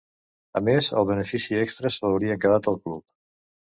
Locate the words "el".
1.03-1.05, 2.77-2.85